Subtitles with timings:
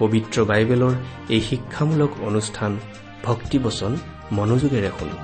[0.00, 0.94] পবিত্ৰ বাইবেলৰ
[1.34, 2.72] এই শিক্ষামূলক অনুষ্ঠান
[3.24, 3.92] ভক্তিবচন
[4.32, 5.16] মনোযোগেৰে শুনো।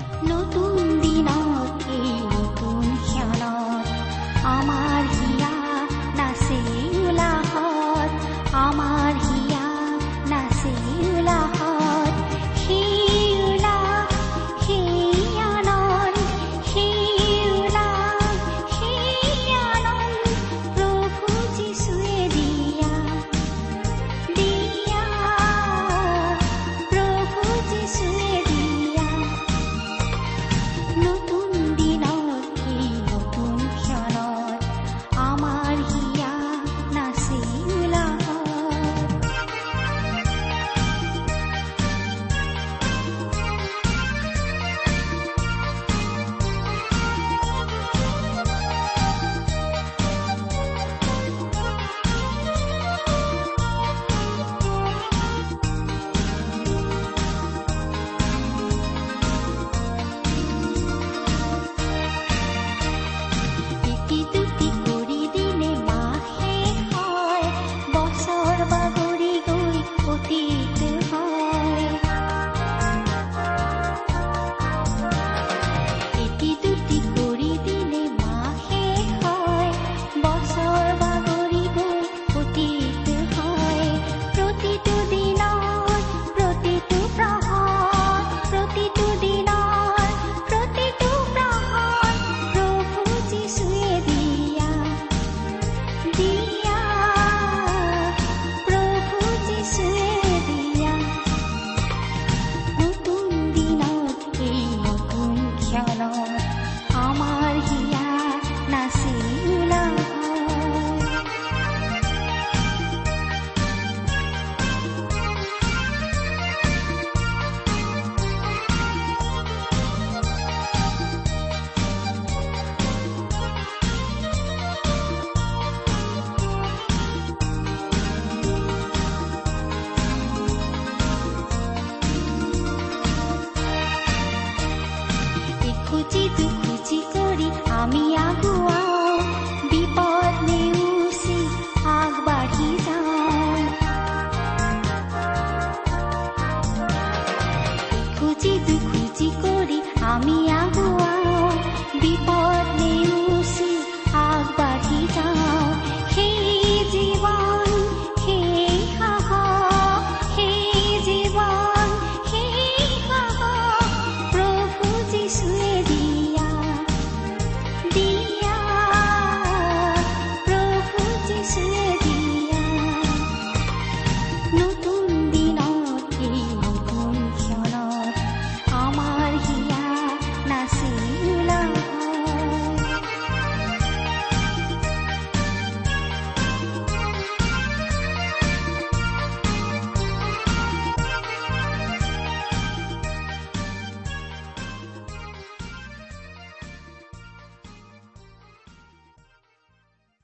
[135.94, 136.53] aku cinta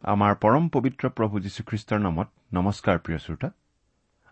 [0.05, 3.49] আমাৰ পৰম পবিত্ৰ প্ৰভু যীশুখ্ৰীষ্টৰ নামত নমস্কাৰ প্ৰিয় শ্ৰোতা।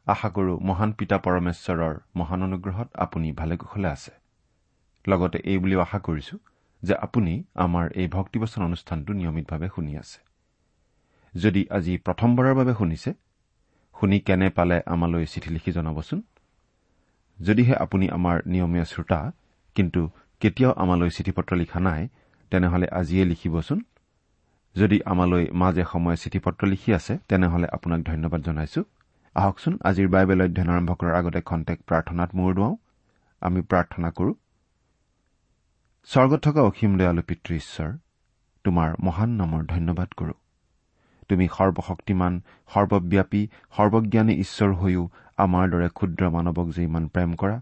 [0.07, 4.13] আশা কৰো মহান পিতা পৰমেশ্বৰৰ মহান অনুগ্ৰহত আপুনি ভালে কুশলে আছে।
[5.09, 6.39] লগতে এই বুলিও আশা কৰিছো
[6.83, 10.21] যে আপুনি আমাৰ এই ভক্তিবচন অনুষ্ঠানটো নিয়মিতভাৱে শুনি আছে।
[11.35, 13.11] যদি আজি প্ৰথমবাৰৰ বাবে শুনিছে
[14.01, 16.23] শুনি কেনে পালে আমালৈ চিঠি লিখি জনাবচোন?
[17.41, 19.33] যদিহে আপুনি আমাৰ নিয়মীয়া শ্ৰোতা
[19.75, 20.11] কিন্তু
[20.41, 22.09] কেতিয়াও আমালৈ চিঠি পত্ৰ লিখা নাই
[22.51, 23.85] তেনেহলে আজিয়ে লিখিবচোন।
[24.77, 28.81] যদি আমালৈ মাজে সময়ে চিঠি পত্ৰ লিখি আছে তেনেহলে আপোনাক ধন্যবাদ জনাইছো।
[29.37, 32.75] আহকচোন আজিৰ বাইবেল অধ্যয়ন আৰম্ভ কৰাৰ আগতে খন্তেক প্ৰাৰ্থনাত মূৰ দুৱাওঁ।
[33.43, 34.33] আমি প্ৰাৰ্থনা কৰো
[36.09, 37.91] স্বৰ্গত থকা অসীম দয়ালু পিতৃ ঈশ্বৰ
[38.65, 40.35] তোমাৰ মহান নামৰ ধন্যবাদ কৰো।
[41.29, 42.35] তুমি সৰ্বশক্তিমান
[42.71, 43.43] সৰ্বব্যাপী
[43.77, 45.03] সৰ্বজ্ঞানী ঈশ্বৰ হৈও
[45.37, 47.57] আমাৰ দৰে ক্ষুদ্ৰ মানৱক যে ইমান প্ৰেম কৰা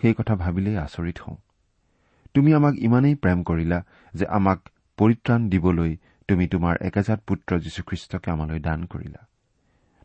[0.00, 1.38] সেই কথা ভাবিলেই আচৰিত হওঁ।
[2.34, 3.78] তুমি আমাক ইমানেই প্ৰেম কৰিলা
[4.14, 4.58] যে আমাক
[4.98, 5.92] পৰিত্ৰাণ দিবলৈ
[6.30, 9.26] তুমি তোমাৰ একেজাত পুত্ৰ যীশুখ্ৰীষ্টকে আমালৈ দান কৰিলা।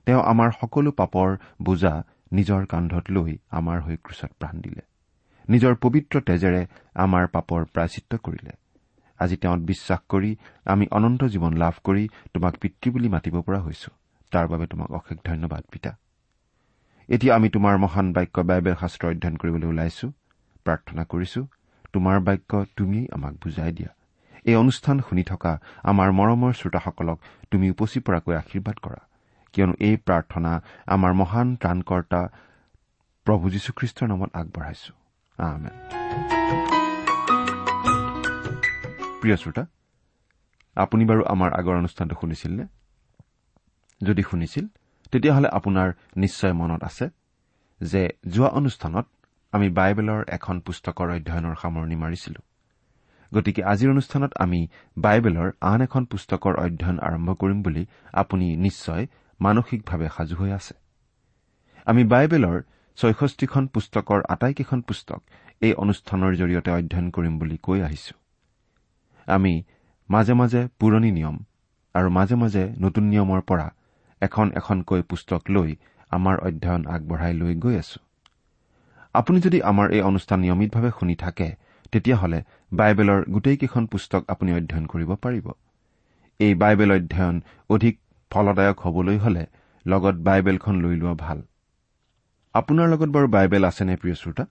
[0.07, 4.81] তেওঁ আমাৰ সকলো পাপৰ বোজা নিজৰ কান্ধত লৈ আমাৰ হৈ ক্ৰুচত প্ৰাণ দিলে।
[5.49, 6.61] নিজৰ পবিত্ৰ তেজেৰে
[6.95, 8.53] আমাৰ পাপৰ প্ৰাচিত্য কৰিলে।
[9.19, 10.35] আজি তেওঁত বিশ্বাস কৰি
[10.65, 13.91] আমি অনন্ত জীৱন লাভ কৰি তোমাক পিতৃ বুলি মাতিব পৰা হৈছো।
[14.31, 15.91] তাৰ বাবে তোমাক অশেষ ধন্যবাদ পিতা।
[17.09, 20.07] এতিয়া আমি তোমাৰ মহান বাক্য বাইবেল শাস্ত্ৰ অধ্যয়ন কৰিবলৈ ওলাইছো।
[20.65, 21.41] প্ৰাৰ্থনা কৰিছো।
[21.93, 23.94] তোমাৰ বাক্য তুমিয়েই আমাক বুজাই দিয়া।
[24.49, 25.51] এই অনুষ্ঠান শুনি থকা
[25.91, 27.17] আমাৰ মৰমৰ শ্ৰোতাসকলক
[27.51, 28.99] তুমি উপচি পৰাকৈ আশীৰ্বাদ কৰা।
[29.53, 30.51] কিয়নো এই প্ৰাৰ্থনা
[30.95, 32.21] আমাৰ মহান ত্ৰাণকৰ্তা
[33.25, 34.91] প্ৰভু যীশুখ্ৰীষ্টৰ নামত আগবঢ়াইছো।
[39.21, 39.63] প্ৰিয় শ্ৰোতা
[40.75, 42.65] আপুনি বাৰু আমাৰ আগৰ অনুষ্ঠানটো শুনিছিল নে
[44.01, 44.65] যদি শুনিছিল
[45.11, 45.89] তেতিয়াহ'লে আপোনাৰ
[46.23, 47.05] নিশ্চয় মনত আছে
[47.81, 48.01] যে
[48.33, 49.05] যোৱা অনুষ্ঠানত
[49.53, 52.39] আমি বাইবেলৰ এখন পুস্তকৰ অধ্যয়নৰ সামৰণি মাৰিছিলো।
[53.35, 54.59] গতিকে আজিৰ অনুষ্ঠানত আমি
[54.97, 57.83] বাইবেলৰ আন এখন পুস্তকৰ অধ্যয়ন আৰম্ভ কৰিম বুলি
[58.21, 59.03] আপুনি নিশ্চয়
[59.39, 60.73] মানসিকভাৱে সাজু হৈ আছে।
[61.87, 62.57] আমি বাইবেলৰ
[62.97, 65.19] ছয়ষষ্ঠিখন পুস্তকৰ আটাইকেইখন পুস্তক
[65.61, 68.13] এই অনুষ্ঠানৰ জৰিয়তে অধ্যয়ন কৰিম বুলি কৈ আহিছো।
[69.27, 69.53] আমি
[70.09, 71.35] মাজে মাজে পুৰণি নিয়ম
[71.95, 73.67] আৰু মাজে মাজে নতুন নিয়মৰ পৰা
[74.21, 75.69] এখন এখনকৈ পুস্তক লৈ
[76.11, 77.99] আমাৰ অধ্যয়ন আগবঢ়াই লৈ গৈ আছো।
[79.15, 81.47] আপুনি যদি আমাৰ এই অনুষ্ঠান নিয়মিতভাৱে শুনি থাকে
[81.95, 82.39] তেতিয়াহ'লে
[82.73, 85.51] বাইবেলৰ গোটেইকেইখন পুস্তক আপুনি অধ্যয়ন কৰিব পাৰিব।
[86.39, 87.35] এই বাইবেল অধ্যয়ন
[87.69, 87.99] অধিক
[88.31, 89.45] ফলদায়ক হবলৈ হলে
[89.85, 91.41] লগত বাইবেলখন লৈ লোৱা ভাল।
[92.53, 94.45] আপোনাৰ লগত বাৰু বাইবেল আছেনে প্ৰিয় শ্ৰোতা?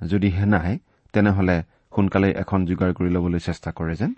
[0.00, 0.78] যদিহে নাই
[1.12, 1.56] তেনেহলে
[1.94, 4.12] সোনকালে এখন যোগাৰ কৰি ল'বলৈ চেষ্টা কৰে যেন।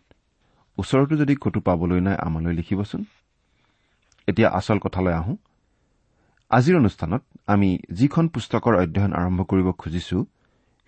[0.78, 3.04] ওচৰতো যদি ক'তো পাবলৈ নাই আমালৈ লিখিবচোন।
[4.28, 5.36] এতিয়া আচল কথালৈ আহোঁ।
[6.50, 10.18] আজিৰ অনুষ্ঠানত আমি যিখন পুস্তকৰ অধ্যয়ন আৰম্ভ কৰিব খুজিছো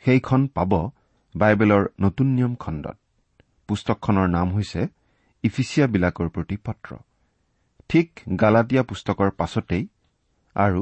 [0.05, 0.73] সেইখন পাব
[1.35, 2.97] বাইবেলৰ নতুন নিয়ম খণ্ডত।
[3.69, 4.81] পুস্তকখনৰ নাম হৈছে
[5.45, 6.91] ইফিচিয়াবিলাকৰ প্ৰতি পত্ৰ।
[7.91, 8.09] ঠিক
[8.41, 9.85] গালাটীয়া পুস্তকৰ পাছতেই
[10.57, 10.81] আৰু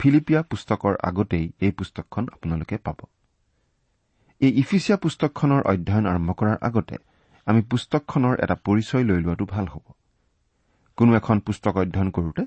[0.00, 2.98] ফিলিপিয়া পুস্তকৰ আগতেই এই পুস্তকখন আপোনালোকে পাব।
[4.40, 6.96] এই ইফিচিয়া পুস্তকখনৰ অধ্যয়ন আৰম্ভ কৰাৰ আগতে
[7.46, 9.86] আমি পুস্তকখনৰ এটা পৰিচয় লৈ লোৱাটো ভাল হ'ব।
[10.98, 12.42] কোনো এখন পুস্তক অধ্যয়ন কৰোতে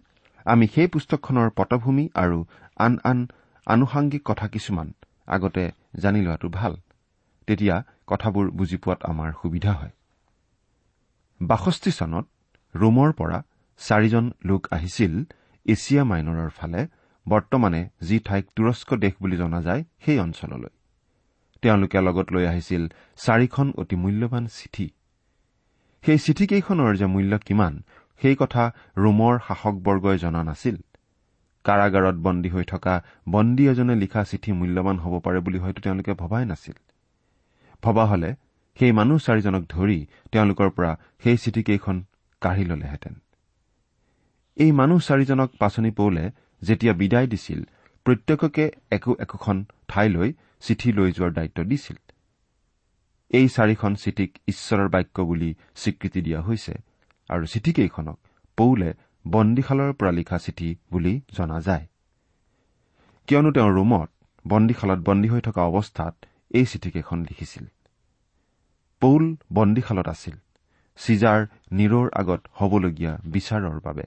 [0.46, 2.40] আমি সেই পুস্তকখনৰ পটভূমি আৰু
[2.78, 3.20] আন আন
[3.68, 4.88] আনুষাংগিক কথা কিছুমান
[5.28, 5.64] আগতে
[6.00, 6.74] জানি লোৱাটো ভাল।
[7.48, 9.92] তেতিয়া কথাবোৰ বুজি পোৱাত আমাৰ সুবিধা হয়।
[11.42, 12.25] বাষষ্ঠি চনত
[12.75, 13.44] ৰোমৰ পৰা
[13.78, 15.13] চাৰিজন লোক আহিছিল
[15.66, 16.88] এছিয়া মাইনৰৰ ফালে
[17.25, 20.74] বৰ্তমানে যি ঠাইক তুৰস্ক দেশ বুলি জনা যায় সেই অঞ্চললৈ।
[21.62, 22.84] তেওঁলোকে লগত লৈ আহিছিল
[23.18, 24.88] চাৰিখন অতি মূল্যৱান চিঠি।
[26.03, 27.84] সেই চিঠিকেইখনৰ যে মূল্য কিমান
[28.22, 30.77] সেই কথা ৰোমৰ শাসকবৰ্গই জনা নাছিল।
[31.63, 36.46] কাৰাগাৰত বন্দী হৈ থকা বন্দী এজনে লিখা চিঠি মূল্যৱান হ'ব পাৰে বুলি হয়তো তেওঁলোকে ভবাই
[36.46, 36.77] নাছিল।
[37.84, 38.30] ভবা হলে
[38.78, 40.00] সেই মানুহ চাৰিজনক ধৰি
[40.32, 40.92] তেওঁলোকৰ পৰা
[41.24, 41.98] সেই চিঠিকেইখন
[42.42, 43.13] কাঢ়ি ললেহেঁতেন।
[44.58, 46.24] এই মানুহ চাৰিজনক পাচনি পৌলে
[46.62, 47.60] যেতিয়া বিদায় দিছিল
[48.06, 49.58] প্ৰত্যেককে একো একোখন
[49.90, 50.30] ঠাইলৈ
[50.66, 51.98] চিঠি লৈ যোৱাৰ দায়িত্ব দিছিল।
[53.32, 55.50] এই চাৰিখন চিঠিক ঈশ্বৰৰ বাক্য বুলি
[55.82, 56.74] স্বীকৃতি দিয়া হৈছে
[57.30, 58.18] আৰু চিঠিকেইখনক
[58.58, 58.90] পৌলে
[59.25, 61.86] বন্দীশালৰ পৰা লিখা চিঠি বুলি জনা যায়।
[63.28, 64.10] কিয়নো তেওঁ ৰোমত
[64.46, 66.13] বন্দীশালত বন্দী হৈ থকা অৱস্থাত
[66.53, 67.65] এই চিঠিকেইখন লিখিছিল।
[69.01, 70.36] পৌল বন্দীশালত আছিল।
[71.00, 71.39] চিজাৰ
[71.72, 74.03] নিৰৰ আগত হবলগীয়া বিচাৰৰ বাবে।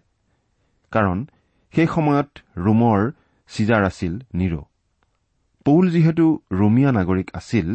[0.92, 1.26] কাৰণ
[1.74, 3.10] সেই সময়ত ৰোমৰ
[3.50, 4.54] চিজাৰ আছিল নিৰ।
[5.64, 7.68] পৌল যিহেতু ৰোমিয়া নাগৰিক আছিল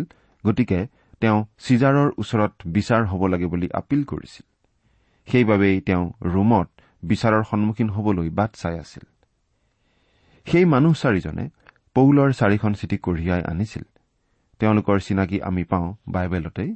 [0.45, 0.87] গতিকে
[1.21, 4.45] তেওঁ চিজাৰৰ ওচৰত বিচাৰ হ'ব লাগে বুলি আপিল কৰিছিল।
[5.31, 6.67] সেইবাবেই তেওঁ ৰোমত
[7.03, 9.03] বিচাৰৰ সন্মুখীন হবলৈ বাট চাই আছিল।
[10.45, 11.49] সেই মানুহ চাৰিজনে
[11.95, 13.83] পৌলৰ চাৰিখন চিঠি কঢ়িয়াই আনিছিল।
[14.61, 16.75] তেওঁলোকৰ চিনাকি আমি পাওঁ বাইবেলতেই।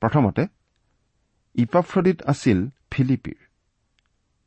[0.00, 0.46] প্ৰথমতে
[1.54, 3.36] ইপাফ্ৰদিত আছিল ফিলিপিৰ।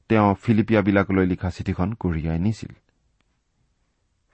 [0.10, 2.74] তেওঁ ফিলিপিয়াবিলাকলৈ লিখা চিঠিখন কঢ়িয়াই নিছিল।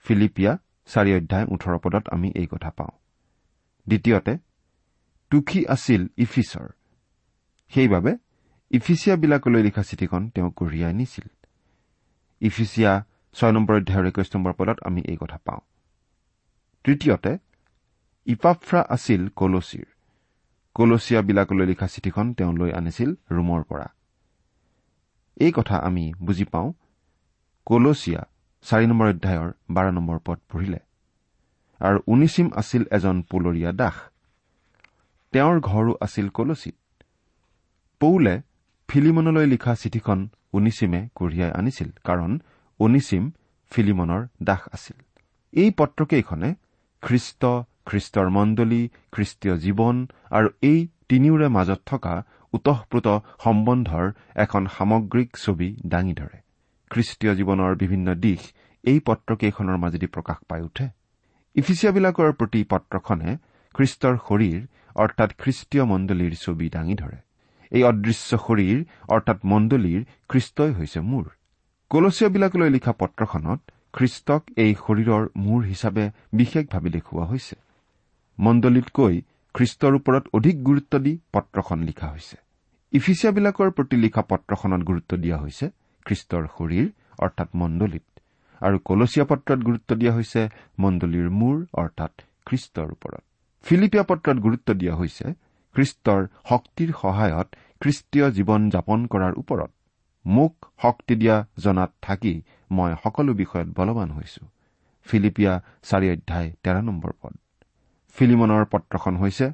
[0.04, 2.98] ফিলিপিয়া চাৰি অধ্যায় ওঠৰ পদত আমি এই কথা পাওঁ।
[3.88, 4.38] দ্বিতীয়তে
[5.30, 6.68] টুখি আছিল ইফিছৰ।
[7.68, 8.16] সেইবাবে
[8.70, 11.28] ইফিচিয়াবিলাকলৈ লিখা চিঠিখন তেওঁ কঢ়িয়াই নিছিল।
[12.40, 15.60] ইফিচিয়া ছয় নম্বৰ অধ্যায়ৰ একৈশ নম্বৰ পদত আমি এই কথা পাওঁ।
[16.84, 17.49] তৃতীয়তে
[18.26, 19.86] ইপাফ্ৰা আছিল কলচীৰ।
[20.74, 23.86] কলচিয়াবিলাকলৈ লিখা চিঠিখন তেওঁ লৈ আনিছিল ৰোমৰ পৰা।
[25.36, 26.72] এই কথা আমি বুজি পাওঁ।
[27.66, 28.26] কলচিয়া
[28.62, 30.78] চাৰি নম্বৰ অধ্যায়ৰ বাৰ নম্বৰ পদ পঢ়িলে।
[31.80, 33.94] আৰু উনিচিম আছিল এজন পুলৰীয়া দাস।
[35.32, 36.74] তেওঁৰ ঘৰো আছিল কলচীত।
[38.00, 38.40] পৌলে
[38.88, 42.40] ফিলিমনলৈ লিখা চিঠিখন উনিচিমে কঢ়িয়াই আনিছিল কাৰণ
[42.78, 43.30] উনিচিম
[43.70, 45.02] ফিলিমনৰ দাস আছিল।
[45.52, 46.54] এই পত্ৰকেইখনে
[47.02, 47.46] খ্ৰীষ্ট
[47.90, 48.82] খ্ৰীষ্টৰ মণ্ডলী
[49.14, 49.96] খ্ৰীষ্টীয় জীৱন
[50.36, 50.78] আৰু এই
[51.10, 52.14] তিনিওৰে মাজত থকা
[52.54, 53.08] ওতঃপ্ৰোত
[53.44, 54.06] সম্বন্ধৰ
[54.44, 56.38] এখন সামগ্ৰিক ছবি দাঙি ধৰে।
[56.90, 58.40] খ্ৰীষ্টীয় জীৱনৰ বিভিন্ন দিশ
[58.84, 60.86] এই পত্ৰকেইখনৰ মাজেদি প্ৰকাশ পাই উঠে।
[61.56, 63.30] ইফিচিয়াবিলাকৰ প্ৰতি পত্ৰখনে
[63.74, 64.60] খ্ৰীষ্টৰ শৰীৰ
[65.02, 67.18] অৰ্থাৎ খ্ৰীষ্টীয় মণ্ডলীৰ ছবি দাঙি ধৰে।
[67.72, 68.78] এই অদৃশ্য শৰীৰ
[69.14, 71.24] অৰ্থাৎ মণ্ডলীৰ খ্ৰীষ্টই হৈছে মূৰ।
[71.90, 73.60] কলচীয়াবিলাকলৈ লিখা পত্ৰখনত
[73.96, 77.56] খ্ৰীষ্টক এই শৰীৰৰ মূৰ হিচাপে বিশেষভাৱে দেখুওৱা হৈছে।
[78.40, 79.14] মণ্ডলীতকৈ
[79.54, 82.36] খ্ৰীষ্টৰ ওপৰত অধিক গুৰুত্ব দি পত্ৰখন লিখা হৈছে।
[82.92, 85.66] ইফিচিয়াবিলাকৰ প্ৰতি লিখা পত্ৰখনত গুৰুত্ব দিয়া হৈছে
[86.06, 86.86] খ্ৰীষ্টৰ শৰীৰ
[87.24, 88.06] অৰ্থাৎ মণ্ডলীত
[88.60, 90.40] আৰু কলচীয়া পত্ৰত গুৰুত্ব দিয়া হৈছে
[90.78, 92.12] মণ্ডলীৰ মূৰ অৰ্থাৎ
[92.46, 93.22] খ্ৰীষ্টৰ ওপৰত।
[93.66, 95.26] ফিলিপিয়া পত্ৰত গুৰুত্ব দিয়া হৈছে
[95.76, 97.48] খ্ৰীষ্টৰ শক্তিৰ সহায়ত
[97.82, 99.70] খ্ৰীষ্টীয় জীৱন যাপন কৰাৰ ওপৰত।
[100.24, 102.34] মোক শক্তি দিয়া জনাত থাকি
[102.70, 104.42] মই সকলো বিষয়ত বলৱান হৈছো।
[105.06, 105.52] ফিলিপিয়া
[105.88, 107.34] চাৰি অধ্যায় তেৰ নম্বৰ পদ।
[108.16, 109.46] ফিলিমনৰ পত্ৰখন হৈছে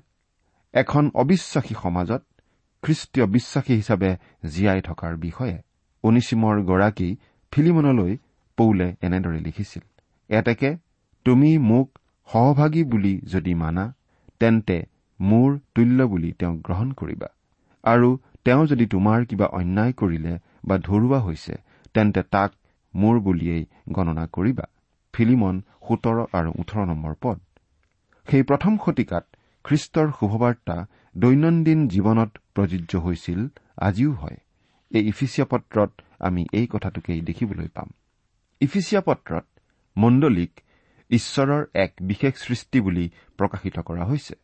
[0.74, 2.22] এখন অবিশ্বাসী সমাজত
[2.82, 4.10] খ্ৰীষ্টীয় বিশ্বাসী হিচাপে
[4.48, 5.56] জীয়াই থকাৰ বিষয়ে।
[6.04, 7.08] অনিচিমৰ গৰাকী
[7.52, 8.12] ফিলিমনলৈ
[8.58, 9.82] পৌলে এনেদৰে লিখিছিল
[10.30, 10.70] এতেকে
[11.26, 11.88] তুমি মোক
[12.28, 13.84] সহভাগী বুলি যদি মানা
[14.40, 14.78] তেন্তে
[15.20, 17.28] মোৰ তুল্য বুলি তেওঁক গ্ৰহণ কৰিবা।
[17.84, 18.08] আৰু
[18.44, 20.34] তেওঁ যদি তোমাৰ কিবা অন্যায় কৰিলে
[20.64, 21.54] বা ধৰুৱা হৈছে
[21.94, 22.50] তেন্তে তাক
[22.94, 24.66] মোৰ বুলিয়েই গণনা কৰিবা।
[25.14, 25.54] ফিলিমন
[25.88, 27.38] সোতৰ আৰু ওঠৰ নম্বৰ পদ।
[28.28, 29.24] সেই প্ৰথম শতিকাত
[29.64, 30.76] খ্ৰীষ্টৰ শুভবাৰ্তা
[31.16, 33.40] দৈনন্দিন জীৱনত প্ৰযোজ্য হৈছিল
[33.76, 34.38] আজিও হয়।
[34.90, 37.88] এই ইফিচিয়া পত্ৰত আমি এই কথাটোকেই দেখিবলৈ পাম।
[38.60, 39.44] ইফিচিয়া পত্ৰত
[39.96, 40.52] মণ্ডলীক
[41.10, 43.04] ঈশ্বৰৰ এক বিশেষ সৃষ্টি বুলি
[43.38, 44.34] প্ৰকাশিত কৰা হৈছে।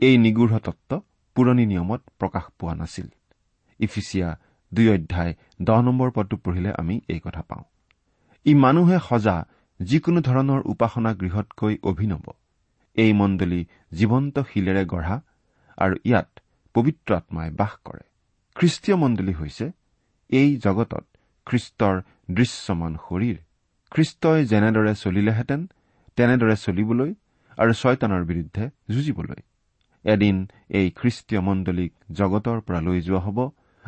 [0.00, 0.90] এই নিগৃঢ় তত্ব
[1.36, 3.08] পুৰণি নিয়মত প্ৰকাশ পোৱা নাছিল।
[3.80, 4.28] ইফিচিয়া
[4.72, 7.64] দুই অধ্যায় দহ নম্বৰ পদটো পঢ়িলে আমি এই কথা পাওঁ।
[8.46, 9.36] ই মানুহে সজা
[9.80, 12.26] যিকোনো ধৰণৰ উপাসনা গৃহতকৈ অভিনৱ।
[13.04, 13.60] এই মণ্ডলী
[13.98, 15.16] জীৱন্ত শিলেৰে গঢ়া
[15.78, 16.28] আৰু ইয়াত
[16.74, 18.04] পবিত্ৰ আত্মাই বাস কৰে।
[18.56, 19.66] খ্ৰীষ্টীয় মণ্ডলী হৈছে
[20.30, 21.04] এই জগতত
[21.46, 21.96] খ্ৰীষ্টৰ
[22.36, 23.38] দৃশ্যমান শৰীৰ।
[23.92, 25.60] খ্ৰীষ্টই যেনেদৰে চলিলেহেঁতেন
[26.18, 27.10] তেনেদৰে চলিবলৈ
[27.58, 29.40] আৰু ছয়তানৰ বিৰুদ্ধে যুঁজিবলৈ।
[30.04, 30.36] এদিন
[30.78, 33.38] এই খ্ৰীষ্টীয় মণ্ডলীক জগতৰ পৰা লৈ যোৱা হ'ব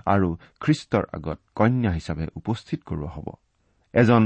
[0.06, 0.28] আৰু
[0.60, 3.26] খ্ৰীষ্টৰ আগত কন্যা হিচাপে উপস্থিত কৰোৱা হ'ব।
[3.94, 4.24] এজন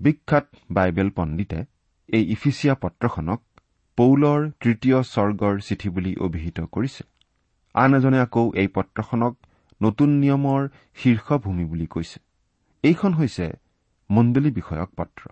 [0.00, 1.60] বিখ্যাত বাইবেল পণ্ডিতে
[2.08, 3.40] এই ইফিচিয়া পত্ৰখনক
[3.98, 7.02] পৌলৰ তৃতীয় স্বৰ্গৰ চিঠি বুলি অভিহিত কৰিছে।
[7.74, 9.34] আন এজনে আকৌ এই পত্ৰখনক
[9.80, 10.62] নতুন নিয়মৰ
[10.96, 12.18] শীৰ্ষভূমি বুলি কৈছে।
[12.84, 13.46] এইখন হৈছে
[14.10, 15.22] মণ্ডলী বিষয়ক পত্ৰ।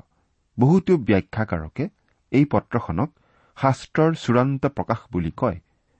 [0.59, 1.85] বহুতো ব্যাখ্যাকাৰকে
[2.33, 3.11] এই পত্ৰখনক
[3.57, 5.59] শাস্ত্ৰৰ চূড়ান্ত প্ৰকাশ বুলি কয়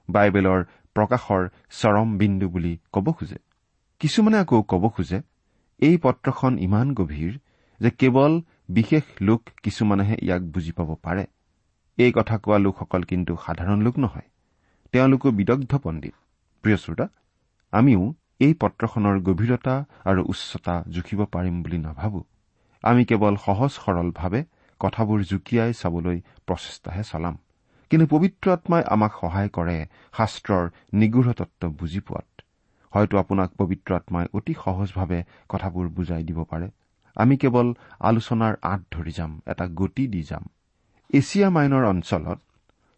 [0.09, 0.59] বাইবেলৰ
[0.95, 3.39] প্ৰকাশৰ চৰম বিন্দু বুলি ক'ব খোজে।
[4.01, 5.19] কিছুমানে আকৌ ক'ব খোজে
[5.79, 7.33] এই পত্ৰখন ইমান গভীৰ
[7.79, 8.33] যে কেৱল
[8.69, 11.25] বিশেষ লোক কিছুমানেহে ইয়াক বুজি পাব পাৰে।
[11.99, 14.27] এই কথা কোৱা লোকসকল কিন্তু সাধাৰণ লোক নহয়।
[14.93, 16.15] তেওঁলোকো বিদগ্ধ পণ্ডিত।
[16.63, 17.05] প্ৰিয় শ্ৰোতা
[17.73, 18.01] আমিও
[18.39, 19.75] এই পত্ৰখনৰ গভীৰতা
[20.05, 22.19] আৰু উচ্চতা জুখিব পাৰিম বুলি নাভাবো।
[22.83, 24.41] আমি কেৱল সহজ সৰলভাৱে
[24.81, 27.35] কথাবোৰ জুকিয়াই চাবলৈ প্ৰচেষ্টাহে চলাম।
[27.91, 29.77] কিন্তু পবিত্ৰ আত্মাই আমাক সহায় কৰে
[30.17, 30.63] শাস্ত্ৰৰ
[30.93, 32.27] নিগৃঢ় তত্ব বুজি পোৱাত।
[32.93, 36.67] হয়তো আপোনাক পবিত্ৰ আত্মাই অতি সহজভাৱে কথাবোৰ বুজাই দিব পাৰে।
[37.15, 37.67] আমি কেৱল
[37.99, 40.45] আলোচনাৰ আঁত ধৰি যাম এটা গতি দি যাম।
[41.09, 42.39] এছিয়া মাইনৰ অঞ্চলত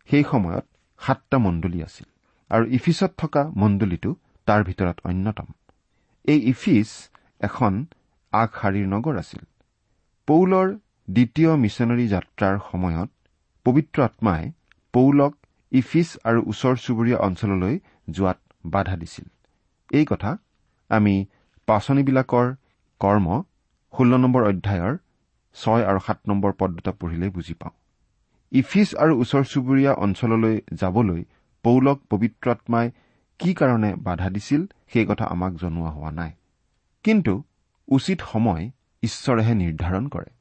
[0.09, 0.65] সেই সময়ত
[1.01, 2.07] সাতটা মণ্ডলী আছিল
[2.51, 4.11] আৰু ইফিছত থকা মণ্ডলীটো
[4.47, 5.47] তাৰ ভিতৰত অন্যতম।
[6.25, 6.89] এই ইফিছ
[7.47, 7.73] এখন
[8.33, 9.43] আগশাৰীৰ নগৰ আছিল।
[10.27, 10.67] পৌলৰ
[11.07, 13.09] দ্বিতীয় মিছনেৰী যাত্ৰাৰ সময়ত
[13.65, 14.43] পবিত্ৰ আত্মাই
[14.93, 15.33] পৌলক
[15.71, 17.75] ইফিছ আৰু ওচৰ চুবুৰীয়া অঞ্চললৈ
[18.15, 18.39] যোৱাত
[18.73, 19.27] বাধা দিছিল।
[19.91, 20.31] এই কথা
[20.89, 21.15] আমি
[21.67, 22.47] পাচনিবিলাকৰ
[23.01, 23.27] কৰ্ম
[23.93, 24.93] ষোল্ল নম্বৰ অধ্যায়ৰ
[25.55, 27.75] ছয় আৰু সাত নম্বৰ পদ দুটা পঢ়িলেই বুজি পাওঁ।
[28.51, 31.23] ইফিছ আৰু ওচৰ চুবুৰীয়া অঞ্চললৈ যাবলৈ
[31.63, 32.91] পৌলক পবিত্ৰ আত্মাই
[33.39, 36.31] কি কাৰণে বাধা দিছিল সেই কথা আমাক জনোৱা হোৱা নাই।
[37.03, 37.43] কিন্তু
[37.87, 38.71] উচিত সময়
[39.03, 40.31] ঈশ্বৰেহে নিৰ্ধাৰণ কৰে।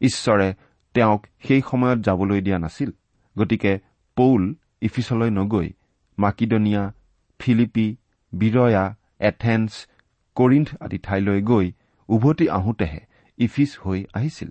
[0.00, 0.54] ঈশ্বৰে
[0.94, 2.90] তেওঁক সেই সময়ত যাবলৈ দিয়া নাছিল।
[3.38, 3.78] গতিকে
[4.16, 5.70] পৌল ইফিছলৈ নগৈ
[6.18, 6.92] Macedonia
[7.38, 7.96] Philippi
[8.32, 9.86] Berea Athens
[10.34, 11.72] Corinth আদি ঠাইলৈ গৈ
[12.08, 13.00] উভতি আহোঁতেহে
[13.38, 14.48] ইফিছ হৈ আহিছিল।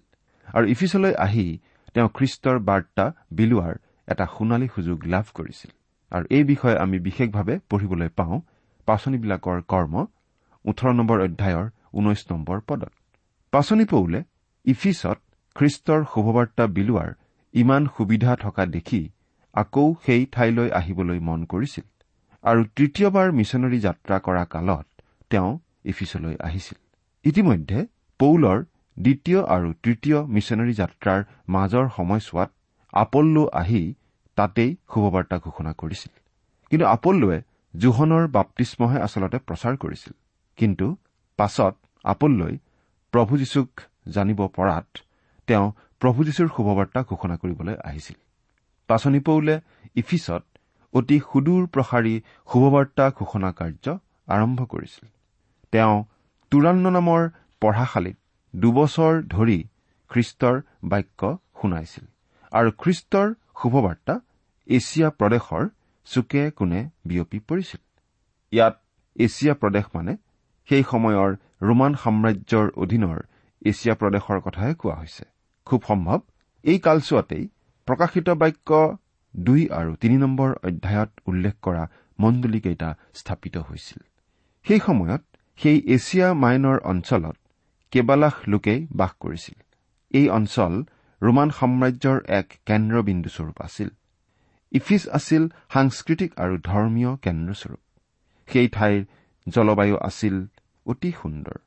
[0.53, 1.59] আৰু ইফিছলৈ আহি
[1.93, 3.05] তেওঁ খ্ৰীষ্টৰ বাৰ্তা
[3.37, 3.75] বিলোৱাৰ
[4.11, 5.71] এটা সোণালী সুযোগ লাভ কৰিছিল।
[6.11, 8.35] আৰু এই বিষয়ে আমি বিশেষভাৱে পঢ়িবলৈ পাওঁ
[8.87, 9.93] পাচনিবিলাকৰ কৰ্ম
[10.65, 11.65] ওঠৰ নম্বৰ অধ্যায়ৰ
[11.97, 12.93] ঊনৈশ নম্বৰ পদত।
[13.53, 14.19] পাচনি পৌলে
[14.65, 15.17] ইফিছত
[15.55, 17.09] খ্ৰীষ্টৰ শুভবাৰ্তা বিলোৱাৰ
[17.53, 19.01] ইমান সুবিধা থকা দেখি
[19.53, 21.85] আকৌ সেই ঠাইলৈ আহিবলৈ মন কৰিছিল।
[22.43, 24.85] আৰু তৃতীয়বাৰ মিছনেৰী যাত্ৰা কৰা কালত
[25.31, 25.49] তেওঁ
[25.91, 26.77] ইফিচলৈ আহিছিল।
[27.25, 27.79] ইতিমধ্যে
[28.19, 28.59] পৌলৰ
[29.01, 32.49] দ্বিতীয় আৰু তৃতীয় মিছনেৰী যাত্ৰাৰ মাজৰ সময়ছোৱাত
[32.93, 33.93] আপল্লো আহি
[34.35, 36.13] তাতেই শুভবাৰ্তা ঘোষণা কৰিছিল।
[36.69, 37.41] কিন্তু আপল্লোৱে
[37.73, 40.13] জোহনৰ বাপ্তিস্মহে আচলতে প্ৰচাৰ কৰিছিল।
[40.57, 40.95] কিন্তু
[41.37, 42.57] পাছত আপল্লৈ
[43.11, 43.69] প্ৰভু যীশুক
[44.07, 44.87] জানিব পৰাত
[45.47, 48.17] তেওঁ প্ৰভু যীশুৰ শুভবাৰ্তা ঘোষণা কৰিবলৈ আহিছিল।
[48.87, 49.59] পাচনি পৌলে
[49.95, 50.43] ইফিছত
[50.93, 52.21] অতি সুদূৰ প্ৰসাৰী
[52.53, 53.85] শুভবাৰ্তা ঘোষণা কাৰ্য
[54.27, 55.05] আৰম্ভ কৰিছিল।
[55.71, 56.03] তেওঁ
[56.51, 57.29] তুৰান্ন নামৰ
[57.61, 58.17] পঢ়াশালীত
[58.53, 59.59] দুবছৰ ধৰি
[60.11, 61.21] খ্ৰীষ্টৰ বাক্য
[61.61, 62.05] শুনাইছিল।
[62.51, 63.27] আৰু খ্ৰীষ্টৰ
[63.61, 64.15] শুভবাৰ্তা
[64.67, 65.63] এছিয়া প্ৰদেশৰ
[66.07, 67.81] চুকে কোণে বিয়পি পৰিছিল।
[68.53, 68.75] ইয়াত
[69.15, 70.13] এছিয়া প্ৰদেশ মানে
[70.69, 71.29] সেই সময়ৰ
[71.61, 73.19] ৰোমান সাম্ৰাজ্যৰ অধীনৰ
[73.65, 75.25] এছিয়া প্ৰদেশৰ কথাহে কোৱা হৈছে।
[75.67, 76.19] খুব সম্ভৱ
[76.63, 77.43] এই কালচোৱাতেই
[77.87, 78.97] প্ৰকাশিত বাক্য
[79.35, 81.83] দুই আৰু তিনি নম্বৰ অধ্যায়ত উল্লেখ কৰা
[82.19, 83.99] মণ্ডলীকেইটা স্থাপিত হৈছিল।
[84.65, 85.21] সেই সময়ত
[85.59, 87.35] সেই এছিয়া মাইনৰ অঞ্চলত
[87.93, 89.57] কেইবালাখ লোকেই বাস কৰিছিল।
[90.11, 90.73] এই অঞ্চল
[91.21, 93.89] ৰোমান সাম্ৰাজ্যৰ এক কেন্দ্ৰবিন্দুস্বৰূপ আছিল।
[94.71, 95.43] ইফিছ আছিল
[95.73, 97.81] সাংস্কৃতিক আৰু ধৰ্মীয় কেন্দ্ৰস্বৰূপ।
[98.47, 98.99] সেই ঠাইৰ
[99.47, 100.35] জলবায়ু আছিল
[100.85, 101.57] অতি সুন্দৰ।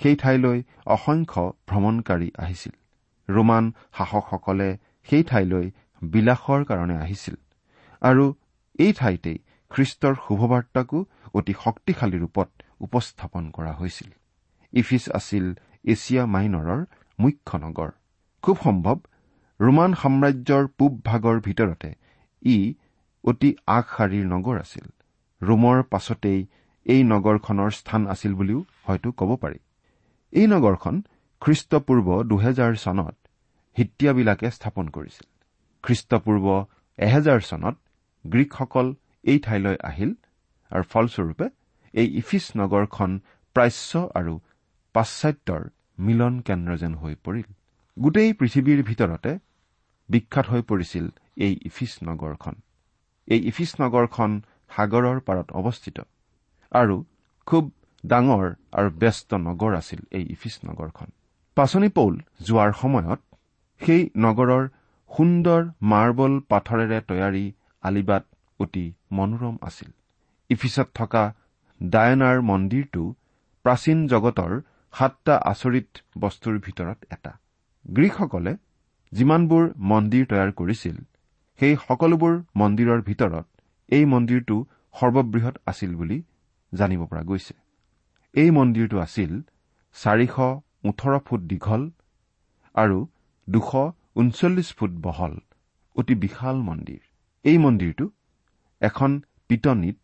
[0.00, 2.74] সেই ঠাইলৈ অসংখ্য ভ্ৰমণকাৰী আহিছিল।
[3.28, 3.64] ৰোমান
[3.96, 4.68] শাসকসকলে
[5.08, 5.66] সেই ঠাইলৈ
[6.02, 7.36] বিলাসৰ কাৰণে আহিছিল
[8.02, 8.24] আৰু
[8.78, 9.38] এই ঠাইতেই
[9.70, 10.98] খ্ৰীষ্টৰ শুভবাৰ্তাকো
[11.34, 12.48] অতি শক্তিশালী ৰূপত
[12.80, 14.10] উপস্থাপন কৰা হৈছিল।
[14.72, 15.44] ইফিছ আছিল
[15.84, 16.80] এছিয়া মাইনৰৰ
[17.18, 17.90] মুখ্য নগৰ।
[18.44, 18.98] খুব সম্ভৱ
[19.60, 21.90] ৰোমান সাম্ৰাজ্যৰ পূব ভাগৰ ভিতৰতে
[22.42, 22.56] ই
[23.24, 24.86] অতি আগশাৰীৰ নগৰ আছিল।
[25.40, 26.40] ৰোমৰ পাছতেই
[26.86, 29.58] এই নগৰখনৰ স্থান আছিল বুলিও হয়তো ক'ব পাৰি।
[30.32, 30.94] এই নগৰখন
[31.42, 33.16] খ্ৰীষ্টপূৰ্ব দুহেজাৰ চনত
[33.76, 35.26] হিত্যাবিলাকে স্থাপন কৰিছিল।
[35.84, 36.46] খ্ৰীষ্টপূৰ্ব
[36.98, 37.76] এহেজাৰ চনত
[38.24, 38.86] গ্ৰীকসকল
[39.24, 40.10] এই ঠাইলৈ আহিল
[40.70, 41.46] আৰু ফলস্বৰূপে
[41.94, 43.10] এই ইফিছ নগৰখন
[43.56, 44.34] প্ৰাচ্য আৰু
[44.94, 45.62] পাশ্চাত্যৰ
[46.06, 47.48] মিলন কেন্দ্ৰ যেন হৈ পৰিল।
[47.96, 49.32] গোটেই পৃথিৱীৰ ভিতৰতে
[50.08, 51.04] বিখ্যাত হৈ পৰিছিল
[51.46, 52.54] এই ইফিছ নগৰখন।
[53.28, 54.30] এই ইফিছ নগৰখন
[54.70, 55.98] সাগৰৰ পাৰত অৱস্থিত
[56.72, 56.96] আৰু
[57.46, 57.64] খুব
[58.04, 58.46] ডাঙৰ
[58.78, 61.08] আৰু ব্যস্ত নগৰ আছিল এই ইফিছ নগৰখন।
[61.56, 62.14] পাচনি পৌল
[62.46, 63.20] যোৱাৰ সময়ত
[63.80, 64.64] সেই নগৰৰ
[65.10, 67.44] সুন্দৰ মাৰ্বল পাথৰেৰে তৈয়াৰী
[67.82, 68.24] আলিবাট
[68.60, 69.90] অতি মনোৰম আছিল।
[70.50, 71.24] ইফিছত থকা
[71.80, 73.02] ডায়নাৰ মন্দিৰটো
[73.64, 74.52] প্ৰাচীন জগতৰ
[74.94, 75.88] সাতটা আচৰিত
[76.22, 77.32] বস্তুৰ ভিতৰত এটা।
[77.84, 78.52] গ্ৰীকসকলে
[79.12, 80.96] যিমানবোৰ মন্দিৰ তৈয়াৰ কৰিছিল
[81.58, 83.46] সেই সকলোবোৰ মন্দিৰৰ ভিতৰত
[83.88, 84.56] এই মন্দিৰটো
[84.94, 86.18] সৰ্ববৃহৎ আছিল বুলি
[86.72, 87.54] জানিব পৰা গৈছে।
[88.34, 89.32] এই মন্দিৰটো আছিল
[89.96, 90.36] চাৰিশ
[90.88, 91.82] ওঠৰ ফুট দীঘল
[92.74, 92.98] আৰু
[93.48, 93.70] দুশ
[94.20, 95.34] ঊনচল্লিছ ফুট বহল
[95.96, 97.02] অতি বিশাল মন্দিৰ।
[97.44, 98.06] এই মন্দিৰটো
[98.82, 99.10] এখন
[99.48, 99.96] পিটনিত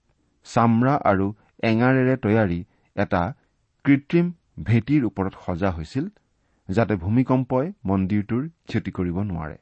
[0.47, 1.27] চামৰা আৰু
[1.71, 2.61] এঙাৰেৰে তৈয়াৰী
[2.97, 3.23] এটা
[3.85, 4.27] কৃত্ৰিম
[4.67, 6.07] ভেটিৰ ওপৰত সজা হৈছিল
[6.69, 9.57] যাতে ভূমিকম্পই মন্দিৰটোৰ ক্ষতি কৰিব নোৱাৰে।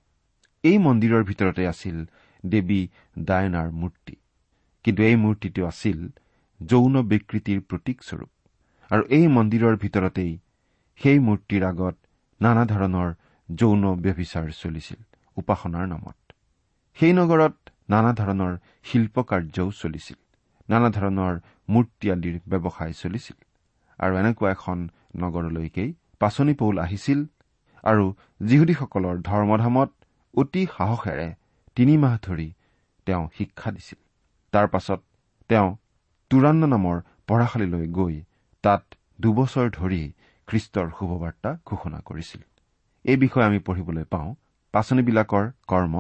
[0.65, 1.97] এই মন্দিৰৰ ভিতৰতে আছিল
[2.45, 2.81] দেৱী
[3.19, 4.15] ডায়নাৰ মূৰ্তি।
[4.85, 5.99] কিন্তু এই মূৰ্তিটো আছিল
[6.61, 8.31] যৌন বিকৃতিৰ প্ৰতীকস্বৰূপ
[8.91, 10.33] আৰু এই মন্দিৰৰ ভিতৰতেই
[11.01, 11.97] সেই মূৰ্তিৰ আগত
[12.41, 13.09] নানা ধৰণৰ
[13.49, 15.01] যৌন ব্যভিচাৰ চলিছিল
[15.37, 16.19] উপাসনাৰ নামত।
[16.97, 17.57] সেই নগৰত
[17.91, 18.53] নানা ধৰণৰ
[18.85, 20.19] শিল্প কাৰ্যও চলিছিল।
[20.69, 21.35] নানা ধৰণৰ
[21.69, 23.46] মূৰ্তি আদিৰ ব্যৱসায় চলিছিল।
[23.99, 24.79] আৰু এনেকুৱা এখন
[25.23, 27.21] নগৰলৈকেই পাচনি পৌল আহিছিল
[27.85, 28.05] আৰু
[28.49, 29.91] যিহুদীসকলৰ ধৰ্মধামত
[30.35, 31.29] অতি সাহসেৰে
[31.77, 32.49] তিনিমাহ ধৰি
[33.07, 34.01] তেওঁ শিক্ষা দিছিল।
[34.53, 35.01] তাৰ পাছত
[35.51, 35.69] তেওঁ
[36.31, 36.97] তুৰান্ন নামৰ
[37.29, 38.15] পঢ়াশালীলৈ গৈ
[38.65, 38.83] তাত
[39.21, 40.03] দুবছৰ ধৰি
[40.49, 42.43] খ্ৰীষ্টৰ শুভবাৰ্তা ঘোষণা কৰিছিল।
[43.05, 44.29] এই বিষয়ে আমি পঢ়িবলৈ পাওঁ
[44.75, 45.95] পাচনিবিলাকৰ কৰ্ম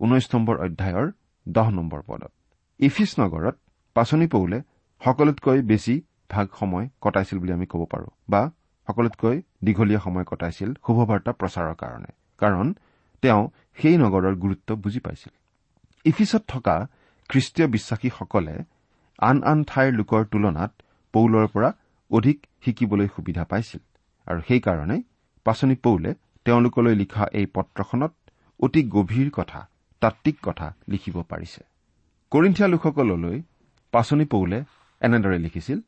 [0.00, 1.06] ঊনৈশ নম্বৰ অধ্যায়ৰ
[1.46, 2.32] দহ নম্বৰ পদত।
[2.80, 3.56] ইফিছ নগৰত
[3.96, 4.58] পাচনি পৌলে
[5.02, 5.94] সকলোতকৈ বেছি
[6.30, 8.42] ভাগ সময় কটাইছিল বুলি আমি ক'ব পাৰোঁ বা
[8.88, 12.10] সকলোতকৈ দীঘলীয়া সময় কটাইছিল শুভবাৰ্তা প্ৰচাৰৰ কাৰণে
[12.40, 12.66] কাৰণ
[13.22, 13.42] তেওঁ
[13.78, 15.32] সেই নগৰৰ গুৰুত্ব বুজি পাইছিল।
[16.04, 16.76] ইফিছত থকা
[17.30, 18.54] খ্ৰীষ্টীয় বিশ্বাসীসকলে
[19.18, 20.72] আন আন ঠাইৰ লোকৰ তুলনাত
[21.14, 21.70] পৌলৰ পৰা
[22.10, 23.82] অধিক শিকিবলৈ সুবিধা পাইছিল
[24.26, 24.96] আৰু সেইকাৰণে
[25.46, 26.10] পাচনি পৌলে
[26.46, 28.12] তেওঁলোকলৈ লিখা এই পত্ৰখনত
[28.60, 29.60] অতি গভীৰ কথা
[30.02, 31.60] তাত্বিক কথা লিখিব পাৰিছে।
[32.32, 33.36] কৰিন্ঠিয়া লোকসকললৈ
[33.92, 34.58] পাচনি পৌলে
[35.02, 35.78] এনেদৰে লিখিছিল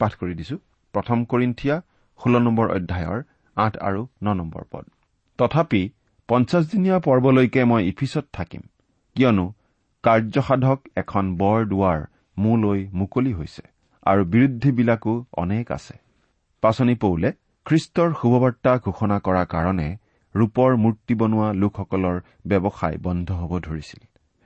[0.00, 0.56] পাঠ কৰি দিছো।
[0.94, 1.76] প্ৰথম কৰিন্ঠিয়া
[2.20, 3.20] ষোল্ল নম্বৰ অধ্যায়ৰ
[3.56, 4.84] আঠ আৰু ন নম্বৰ পদ।
[5.38, 5.82] তথাপি
[6.28, 8.62] পঞ্চাছদিনীয়া পৰ্বলৈকে মই ইফিচত থাকিম
[9.16, 9.46] কিয়নো
[10.04, 12.00] কাৰ্যসাধক এখন বৰ দুৱাৰ
[12.36, 13.64] মোলৈ মুকলি হৈছে
[14.06, 15.94] আৰু বিৰুদ্ধীবিলাকো অনেক আছে।
[16.62, 17.30] পাচনি পৌলে
[17.66, 19.88] খ্ৰীষ্টৰ শুভবাৰ্তা ঘোষণা কৰাৰ কাৰণে
[20.34, 24.00] ৰূপৰ মূৰ্তি বনোৱা লোকসকলৰ ব্যৱসায় বন্ধ হ'ব ধৰিছিল।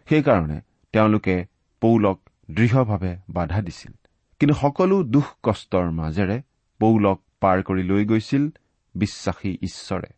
[0.09, 0.59] সেইকাৰণে
[0.95, 1.37] তেওঁলোকে
[1.83, 2.19] পৌলক
[2.51, 3.93] দৃঢ়ভাৱে বাধা দিছিল।
[4.41, 6.43] কিন্তু সকলো দুখ কষ্টৰ মাজেৰে
[6.81, 8.45] পৌলক পাৰ কৰি লৈ গৈছিল
[8.95, 10.11] বিশ্বাসী ঈশ্বৰে।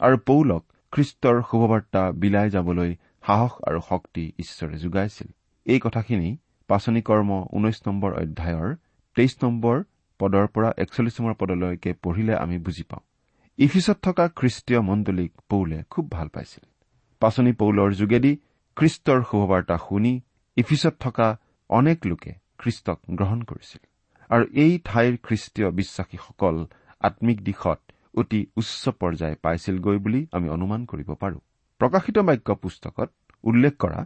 [0.00, 2.90] আৰু পৌলক খ্ৰীষ্টৰ শুভবাৰ্তা বিলাই যাবলৈ
[3.26, 5.28] সাহস আৰু শক্তি ঈশ্বৰে যোগাইছিল।
[5.66, 6.36] এই কথাখিনি
[6.68, 8.76] পাচনি কৰ্ম ঊনৈশ নম্বৰ অধ্যায়ৰ
[9.16, 9.76] তেইছ নম্বৰ
[10.18, 13.02] পদৰ পৰা একচল্লিছ নম্বৰ পদলৈকে পঢ়িলে আমি বুজি পাওঁ।
[13.58, 16.64] ইফিচত থকা খ্ৰীষ্টীয় মণ্ডলীক পৌলে খুব ভাল পাইছিল।
[17.20, 18.32] পাচনি পৌলৰ যোগেদি
[18.76, 20.20] খ্ৰীষ্টৰ শুভবাৰ্তা শুনি
[20.56, 23.82] ইফিচত থকা অনেক লোকে খ্ৰীষ্টক গ্ৰহণ কৰিছিল।
[24.30, 26.56] আৰু এই ঠাইৰ খ্ৰীষ্টীয় বিশ্বাসীসকল
[27.00, 27.80] আম্মিক দিশত
[28.14, 31.38] অতি উচ্চ পৰ্যায় পাইছিলগৈ বুলি আমি অনুমান কৰিব পাৰো।
[31.80, 33.08] প্ৰকাশিত বাক্য পুস্তকত
[33.44, 34.00] উল্লেখ কৰা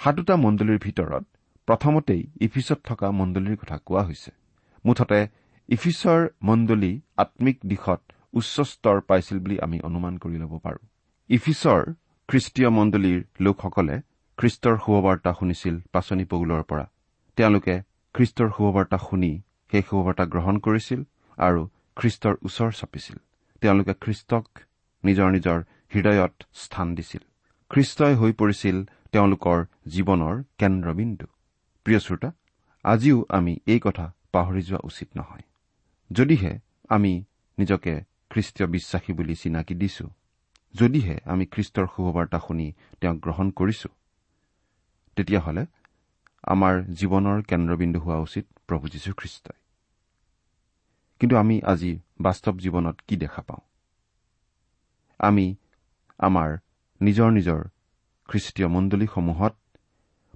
[0.00, 1.24] সাতোটা মণ্ডলীৰ ভিতৰত
[1.68, 4.30] প্ৰথমতেই ইফিচত থকা মণ্ডলীৰ কথা কোৱা হৈছে।
[4.84, 5.20] মুঠতে
[5.68, 8.00] ইফিচৰ মণ্ডলী আম্মিক দিশত
[8.38, 10.80] উচ্চ স্তৰ পাইছিল বুলি আমি অনুমান কৰি ল'ব পাৰো।
[11.30, 11.80] ইফিচৰ
[12.28, 13.96] খ্ৰীষ্টীয় মণ্ডলীৰ লোকসকলে
[14.38, 16.86] খ্ৰীষ্টৰ শুভবাৰ্তা শুনিছিল পাচনি পৌলৰ পৰা।
[17.38, 17.74] তেওঁলোকে
[18.14, 19.32] খ্ৰীষ্টৰ শুভবাৰ্তা শুনি
[19.72, 21.00] সেই শুভবাৰ্তা গ্ৰহণ কৰিছিল
[21.38, 21.60] আৰু
[21.96, 23.16] খ্ৰীষ্টৰ ওচৰ চাপিছিল।
[23.62, 24.44] তেওঁলোকে খ্ৰীষ্টক
[25.04, 25.58] নিজৰ নিজৰ
[25.92, 27.22] হৃদয়ত স্থান দিছিল।
[27.70, 28.76] খ্ৰীষ্টই হৈ পৰিছিল
[29.12, 29.58] তেওঁলোকৰ
[29.94, 31.26] জীৱনৰ কেন্দ্ৰবিন্দু।
[31.86, 32.30] প্ৰিয় শ্ৰোতা
[32.84, 35.44] আজিও আমি এই কথা পাহৰি যোৱা উচিত নহয়।
[36.10, 36.52] যদিহে
[36.88, 37.12] আমি
[37.58, 37.92] নিজকে
[38.30, 40.06] খ্ৰীষ্টীয় বিশ্বাসী বুলি চিনাকি দিছো
[40.74, 42.66] যদিহে আমি খ্ৰীষ্টৰ শুভবাৰ্তা শুনি
[43.00, 43.88] তেওঁক গ্ৰহণ কৰিছো
[45.16, 45.62] তেতিয়াহ'লে
[46.42, 49.58] আমাৰ জীৱনৰ কেন্দ্ৰবিন্দু হোৱা উচিত প্ৰভু যীশুখ্ৰীষ্টই।
[51.20, 53.60] কিন্তু আমি আজি বাস্তৱ জীৱনত কি দেখা পাওঁ?
[55.18, 55.56] আমি
[56.18, 56.58] আমাৰ
[57.00, 57.60] নিজৰ নিজৰ
[58.28, 59.56] খ্ৰীষ্টীয় মণ্ডলীসমূহত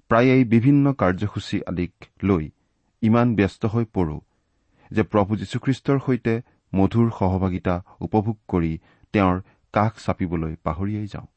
[0.09, 2.51] প্ৰায়েই বিভিন্ন কাৰ্যসূচী আদিক লৈ
[3.01, 4.21] ইমান ব্যস্ত হৈ পৰো
[4.91, 6.41] যে প্ৰভু যীশুখ্ৰীষ্টৰ সৈতে
[6.75, 8.77] মধুৰ সহভাগিতা উপভোগ কৰি
[9.13, 9.41] তেওঁৰ
[9.73, 11.27] কাষ চাপিবলৈ পাহৰিয়েই যাওঁ।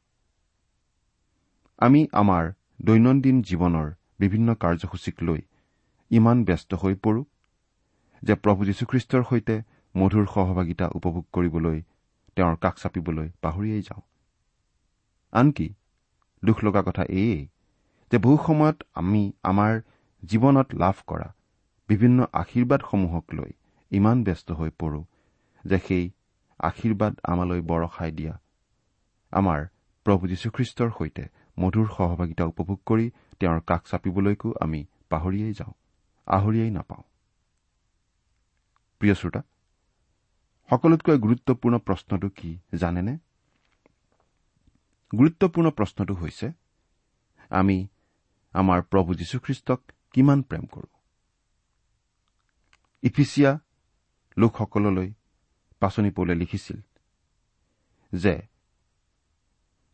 [1.77, 2.51] আমি আমাৰ
[2.81, 5.41] দৈনন্দিন জীৱনৰ বিভিন্ন কাৰ্যসূচীক লৈ
[6.11, 7.21] ইমান ব্যস্ত হৈ পৰো
[8.23, 9.55] যে প্ৰভু যীশুখ্ৰীষ্টৰ সৈতে
[9.95, 11.77] মধুৰ সহভাগিতা উপভোগ কৰিবলৈ
[12.37, 14.03] তেওঁৰ কাষ চাপিবলৈ পাহৰিয়েই যাওঁ।
[15.31, 15.67] আনকি
[16.43, 17.47] দুখ লগা কথা এয়েই
[18.11, 19.73] যে বহু সময়ত আমি আমাৰ
[20.23, 21.29] জীৱনত লাভ কৰা
[21.89, 23.51] বিভিন্ন আশীৰ্বাদসমূহক লৈ
[23.91, 25.01] ইমান ব্যস্ত হৈ পৰো
[25.65, 26.05] যে সেই
[26.59, 28.33] আশীৰ্বাদ আমালৈ বৰষাই দিয়া।
[29.33, 29.59] আমাৰ
[30.05, 31.23] প্ৰভু যীশুখ্ৰীষ্টৰ সৈতে
[31.59, 35.73] মধুৰ সহভাগিতা উপভোগ কৰি তেওঁৰ কাষ চাপিবলৈকো আমি পাহৰিয়েই যাওঁ
[36.27, 37.03] আহৰিয়েই নাপাওঁ।
[39.01, 39.41] প্ৰিয় শ্ৰোতা
[40.69, 43.13] সকলোতকৈ গুৰুত্বপূৰ্ণ প্ৰশ্নটো কি জানেনে?
[45.17, 46.51] গুৰুত্বপূৰ্ণ প্ৰশ্নটো হৈছে
[47.49, 47.87] আমি
[48.53, 49.79] আমাৰ প্ৰভু যীশুখ্ৰীষ্টক
[50.13, 50.89] কিমান প্ৰেম কৰো?
[53.03, 53.59] ইফিচিয়া
[54.37, 55.13] লোকসকললৈ
[55.79, 56.79] পাচনি পৌলে লিখিছিল
[58.13, 58.35] যে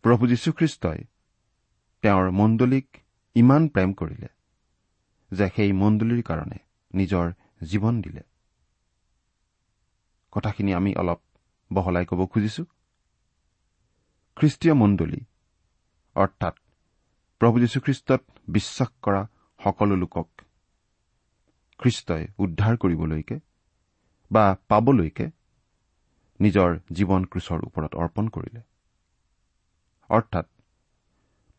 [0.03, 0.99] প্ৰভু যীশুখ্ৰীষ্টই
[2.01, 2.87] তেওঁৰ মণ্ডলীক
[3.35, 4.29] ইমান প্ৰেম কৰিলে
[5.31, 6.59] যে সেই মণ্ডলীৰ কাৰণে
[6.93, 7.25] নিজৰ
[7.63, 8.21] জীৱন দিলে।
[10.33, 11.19] কথাখিনি আমি অলপ
[11.71, 12.63] বহলাই ক'ব খুজিছো।
[14.37, 15.21] খ্ৰীষ্টীয় মণ্ডলী
[16.15, 16.55] অৰ্থাৎ
[17.41, 19.21] প্ৰভু যীশুখ্ৰীষ্টত বিশ্বাস কৰা
[19.59, 20.27] সকলো লোকক
[21.79, 23.37] খ্ৰীষ্টই উদ্ধাৰ কৰিবলৈকে
[24.31, 25.25] বা পাবলৈকে
[26.39, 28.61] নিজৰ জীৱন ক্ৰুচৰ ওপৰত অৰ্পণ কৰিলে।
[30.09, 30.47] অৰ্থাৎ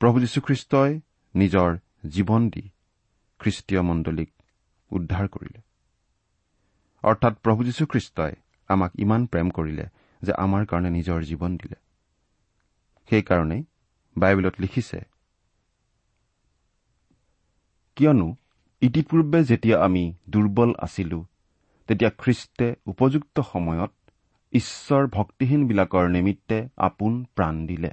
[0.00, 0.92] প্ৰভু যীশুখ্ৰীষ্টই
[1.36, 1.70] নিজৰ
[2.08, 2.64] জীৱন দি
[3.40, 4.30] খ্ৰীষ্টীয় মণ্ডলীক
[4.90, 5.60] উদ্ধাৰ কৰিলে।
[7.04, 8.34] অৰ্থাৎ প্ৰভু যীশুখ্ৰীষ্টই
[8.70, 9.86] আমাক ইমান প্ৰেম কৰিলে
[10.22, 11.78] যে আমাৰ কাৰণে নিজৰ জীৱন দিলে।
[13.08, 13.62] সেইকাৰণেই
[14.16, 14.98] বাইবেলত লিখিছে
[17.96, 18.28] কিয়নো
[18.82, 21.18] ইতিপূৰ্বে যেতিয়া আমি দুৰ্বল আছিলো
[21.88, 23.92] তেতিয়া খ্ৰীষ্টে উপযুক্ত সময়ত
[24.52, 27.90] ঈশ্বৰ ভক্তিহীনবিলাকৰ নিমিত্তে আপোন প্ৰাণ দিলে।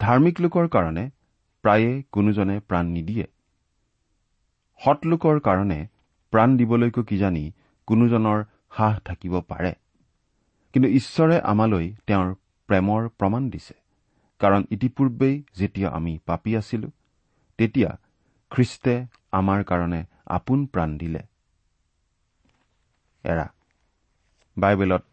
[0.00, 1.04] ধাৰ্মিক লোকৰ কাৰণে
[1.64, 3.26] প্ৰায়ে কোনোজনে প্ৰাণ নিদিয়ে।
[4.84, 5.80] সৎলোকৰ কাৰণে
[6.32, 7.44] প্ৰাণ দিবলৈকো কিজানি
[7.88, 8.44] কোনোজনৰ
[8.76, 9.72] সাহ থাকিব পাৰে।
[10.74, 12.34] কিন্তু ঈশ্বৰে আমালৈ তেওঁৰ
[12.68, 13.74] প্ৰেমৰ প্ৰমাণ দিছে।
[14.40, 16.88] কাৰণ ইতিপূৰ্বেই যেতিয়া আমি পাপী আছিলো
[17.58, 17.90] তেতিয়া
[18.50, 18.96] খ্ৰীষ্টে
[19.32, 20.00] আমাৰ কাৰণে
[20.38, 21.22] আপোন প্ৰাণ দিলে।
[24.56, 25.06] বাইবেলত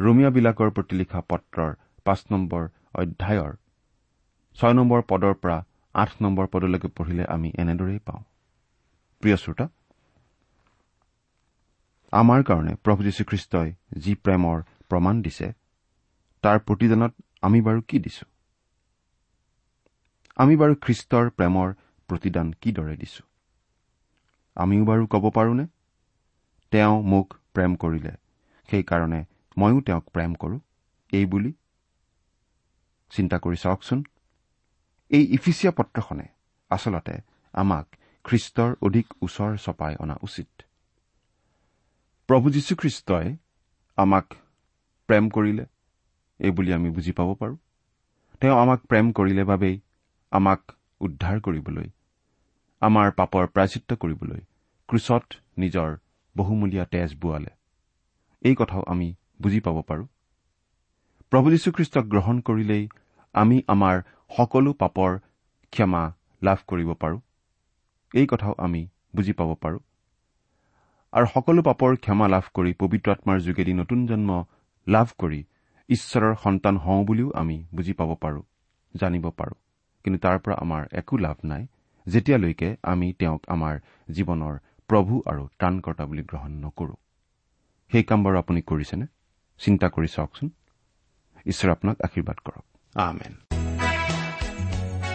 [0.00, 2.62] ৰোমিয়াবিলাকৰ প্ৰতি লিখা পত্ৰৰ পাঁচ নম্বৰ
[2.94, 3.52] অধ্যায়ৰ
[4.58, 5.58] ছয় নম্বৰ পদৰ পৰা
[5.94, 8.22] আঠ নম্বৰ পদলৈকে পঢ়িলে আমি এনেদৰেই পাওঁ।
[9.22, 9.66] প্ৰিয় শ্ৰোতা
[12.12, 14.56] আমাৰ কাৰণে প্ৰভু যীশুখ্ৰীষ্টই যি প্ৰেমৰ
[14.88, 15.46] প্ৰমাণ দিছে
[16.44, 17.12] তাৰ প্ৰতিদানত
[17.42, 18.24] আমি বাৰু কি দিছো?
[20.36, 21.68] আমি বাৰু খ্ৰীষ্টৰ প্ৰেমৰ
[22.08, 23.22] প্ৰতিদান কিদৰে দিছো?
[24.56, 25.64] আমিও বাৰু ক'ব পাৰোনে?
[26.72, 28.12] তেওঁ মোক প্ৰেম কৰিলে
[28.68, 29.20] সেইকাৰণে
[29.58, 30.56] ময়ো তেওঁক প্ৰেম কৰো
[31.12, 31.52] এই বুলি
[33.10, 33.98] চিন্তা কৰি চাওকচোন।
[35.10, 36.26] এই ইফিচিয়া পত্ৰখনে
[36.70, 37.14] আচলতে
[37.54, 37.86] আমাক
[38.24, 40.48] খ্ৰীষ্টৰ অধিক ওচৰ চপাই অনা উচিত।
[42.28, 43.36] প্ৰভু যীশুখ্ৰীষ্টই
[43.96, 44.26] আমাক
[45.08, 45.64] প্ৰেম কৰিলে
[46.40, 47.56] এইবুলি আমি বুজি পাব পাৰোঁ।
[48.40, 49.76] তেওঁ আমাক প্ৰেম কৰিলে বাবেই
[50.32, 50.60] আমাক
[51.00, 51.88] উদ্ধাৰ কৰিবলৈ
[52.82, 54.40] আমাৰ পাপৰ প্ৰাচিত্য কৰিবলৈ
[54.88, 55.24] ক্ৰুচত
[55.58, 55.96] নিজৰ
[56.36, 57.50] বহুমূলীয়া তেজ বোৱালে।
[58.42, 60.06] এই কথাও আমি বুজি পাব পাৰোঁ।
[61.30, 62.88] প্ৰভু যীশুখ্ৰীষ্টক গ্ৰহণ কৰিলেই
[63.34, 65.18] আমি আমাৰ সকলো পাপৰ
[65.72, 67.20] ক্ষমা লাভ কৰিব পাৰোঁ।
[68.14, 69.78] এই কথাও আমি বুজি পাব পাৰোঁ।
[71.12, 74.44] আৰু সকলো পাপৰ ক্ষমা লাভ কৰি পবিত্ৰ আত্মাৰ যোগেদি নতুন জন্ম
[74.86, 75.44] লাভ কৰি
[75.88, 78.42] ঈশ্বৰৰ সন্তান হওঁ বুলিও আমি বুজি পাব পাৰোঁ
[78.94, 79.54] জানিব পাৰোঁ।
[80.04, 81.66] কিন্তু তাৰ পৰা আমাৰ একো লাভ নাই।
[82.06, 83.78] যেতিয়ালৈকে আমি তেওঁক আমাৰ
[84.10, 84.58] জীৱনৰ
[84.88, 86.94] প্ৰভু আৰু ত্ৰাণকৰ্তা বুলি গ্ৰহণ নকৰো।
[87.90, 89.06] সেই কাম বাৰু আপুনি কৰিছেনে?
[89.60, 90.50] চিন্তা কৰি চাওকচোন।
[91.46, 93.43] ঈশ্বৰে আপোনাক আশীৰ্বাদ কৰক। আমেন।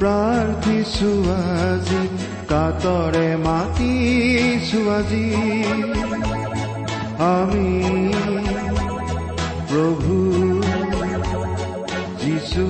[0.00, 2.02] প্ৰাৰ্থিছো আজি
[2.50, 5.26] কাতৰে মাতিছো আজি
[7.34, 7.68] আমি
[9.68, 10.14] প্ৰভু
[12.22, 12.64] যিছু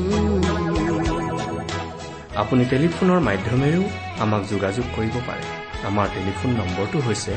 [2.43, 3.85] আপুনি টেলিফোনৰ মাধ্যমেৰেও
[4.25, 5.45] আমাক যোগাযোগ কৰিব পাৰে।
[5.89, 7.33] আমাৰ টেলিফোন নম্বৰটো হৈছে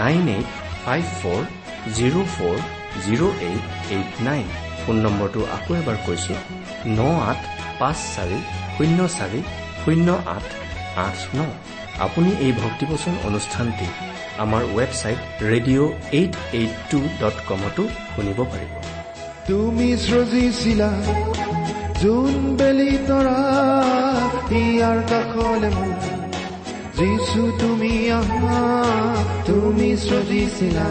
[0.00, 0.48] nine eight
[0.84, 1.42] five four
[1.96, 2.56] zero' four
[3.04, 4.46] zero' eight eight nine.
[4.82, 6.34] Phone নম্বৰটো আকৌ এবাৰ কৈছো
[6.98, 7.00] ন
[7.30, 7.40] আঠ
[7.80, 8.38] পাঁচ চাৰি
[8.74, 9.40] শূন্য চাৰি
[9.82, 10.46] শূন্য আঠ
[11.06, 11.40] আঠ ন।
[12.06, 13.88] আপুনি এই ভক্তিপচন অনুষ্ঠানটি
[14.44, 17.82] আমাৰ website radio' eight eight two dot কমতো
[18.12, 18.72] শুনিব পাৰিব।
[19.48, 20.90] তুমি সৃজিছিলা
[22.02, 23.40] যোন বেলি তৰা
[24.60, 25.70] ইয়াৰ কাষলে
[26.98, 28.60] যিছু তুমি আহা
[29.48, 30.88] তুমি সৃজিছিলা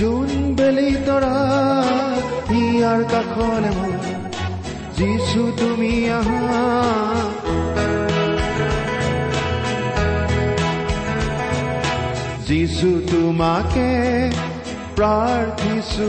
[0.00, 1.36] যোন বেলি তৰা
[2.60, 4.31] ইয়াৰ কাষলে মোৰ।
[4.98, 6.62] যিছু তুমি আহা।
[12.48, 13.88] যিছু তোমাকে
[14.96, 16.08] প্ৰাৰ্থিছো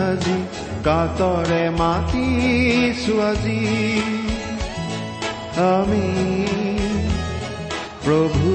[0.00, 0.38] আজি
[0.84, 3.62] কাতৰে মাতিছো আজি।
[5.74, 6.06] আমি
[8.04, 8.50] প্ৰভু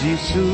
[0.00, 0.44] যিছু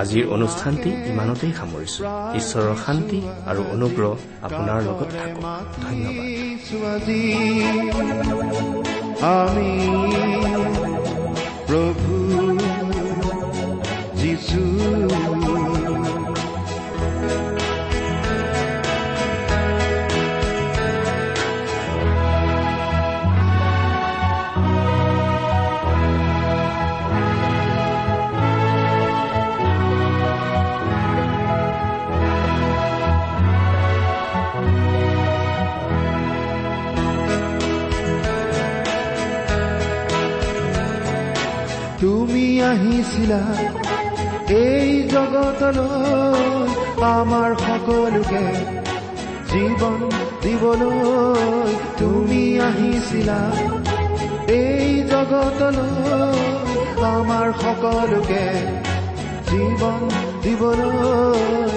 [0.00, 2.00] আজিৰ অনুষ্ঠানটি ইমানতেই সামৰিছো।
[2.38, 3.20] ঈশ্বৰৰ শান্তি
[3.50, 4.12] আৰু অনুগ্ৰহ
[4.46, 5.42] আপোনাৰ লগত থাকক।
[5.84, 6.26] ধন্যবাদ।
[9.34, 9.72] আমি
[11.68, 12.14] প্ৰভু
[14.20, 14.60] যিছু
[42.74, 43.42] আহিছিলা।
[44.64, 46.70] এই জগতলৈ
[47.14, 48.44] আমাৰ সকলোকে
[49.50, 49.98] জীৱন
[50.42, 53.40] দিবলৈ তুমি আহিছিলা।
[54.60, 56.42] এই জগতলৈ
[57.14, 58.44] আমাৰ সকলোকে
[59.50, 60.00] জীৱন
[60.42, 61.73] দিবলৈ